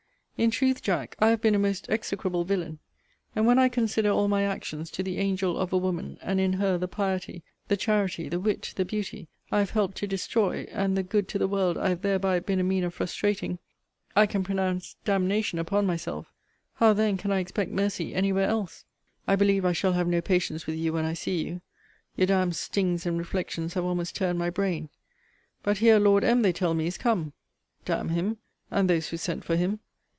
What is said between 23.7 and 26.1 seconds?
have almost turned my brain. But here